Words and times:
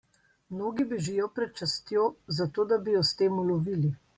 Mnogi 0.53 0.85
bežijo 0.93 1.27
pred 1.35 1.53
častjo, 1.61 2.07
zato 2.39 2.69
da 2.73 2.83
bi 2.89 2.99
jo 2.99 3.07
s 3.11 3.17
tem 3.21 3.39
ulovili. 3.45 3.97